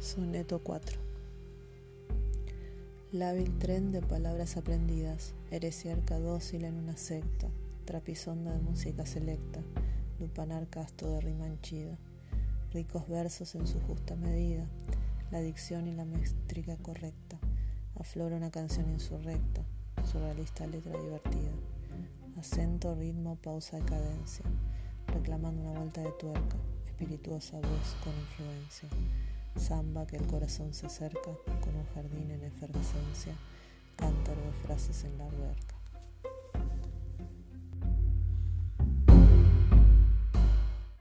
Soneto 0.00 0.60
4 0.60 0.96
Lábil 3.10 3.58
tren 3.58 3.90
de 3.90 4.00
palabras 4.00 4.56
aprendidas, 4.56 5.34
heresiarca 5.50 6.20
dócil 6.20 6.64
en 6.64 6.76
una 6.76 6.96
secta, 6.96 7.48
trapisonda 7.84 8.52
de 8.52 8.60
música 8.60 9.06
selecta, 9.06 9.60
lupanar 10.20 10.68
casto 10.68 11.10
de 11.10 11.20
rima 11.20 11.48
henchida, 11.48 11.98
ricos 12.72 13.08
versos 13.08 13.56
en 13.56 13.66
su 13.66 13.80
justa 13.80 14.14
medida, 14.14 14.64
la 15.32 15.40
dicción 15.40 15.88
y 15.88 15.94
la 15.94 16.04
métrica 16.04 16.76
correcta, 16.76 17.36
aflora 17.98 18.36
una 18.36 18.52
canción 18.52 18.88
insurrecta, 18.90 19.64
surrealista 20.04 20.64
letra 20.68 20.96
divertida, 20.96 21.50
acento, 22.38 22.94
ritmo, 22.94 23.34
pausa 23.34 23.80
cadencia, 23.80 24.44
reclamando 25.08 25.60
una 25.62 25.80
vuelta 25.80 26.02
de 26.02 26.12
tuerca, 26.12 26.56
espirituosa 26.86 27.56
voz 27.56 27.96
con 28.04 28.14
influencia 28.14 28.88
Samba 29.58 30.06
que 30.06 30.16
el 30.16 30.26
corazón 30.26 30.72
se 30.72 30.86
acerca 30.86 31.30
con 31.60 31.74
un 31.74 31.86
jardín 31.94 32.30
en 32.30 32.44
efervescencia, 32.44 33.34
cántaro 33.96 34.40
de 34.40 34.52
frases 34.66 35.04
en 35.04 35.18
la 35.18 35.26
alberca. 35.26 35.77